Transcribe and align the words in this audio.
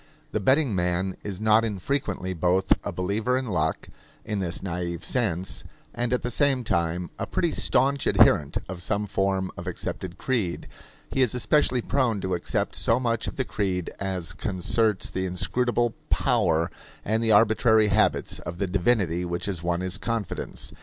The 0.31 0.39
betting 0.39 0.73
man 0.73 1.15
is 1.23 1.39
not 1.39 1.63
infrequently 1.63 2.33
both 2.33 2.73
a 2.83 2.91
believer 2.91 3.37
in 3.37 3.45
luck, 3.45 3.87
in 4.25 4.39
this 4.39 4.63
naive 4.63 5.05
sense, 5.05 5.63
and 5.93 6.11
at 6.11 6.23
the 6.23 6.31
same 6.31 6.63
time 6.63 7.11
a 7.19 7.27
pretty 7.27 7.51
staunch 7.51 8.07
adherent 8.07 8.57
of 8.67 8.81
some 8.81 9.05
form 9.05 9.51
of 9.55 9.67
accepted 9.67 10.17
creed. 10.17 10.67
He 11.11 11.21
is 11.21 11.35
especially 11.35 11.83
prone 11.83 12.19
to 12.21 12.33
accept 12.33 12.75
so 12.75 12.99
much 12.99 13.27
of 13.27 13.35
the 13.35 13.45
creed 13.45 13.93
as 13.99 14.33
concerts 14.33 15.11
the 15.11 15.27
inscrutable 15.27 15.93
power 16.09 16.71
and 17.05 17.23
the 17.23 17.31
arbitrary 17.31 17.89
habits 17.89 18.39
of 18.39 18.57
the 18.57 18.65
divinity 18.65 19.23
which 19.23 19.45
has 19.45 19.61
won 19.61 19.81
his 19.81 19.99
confidence. 19.99 20.71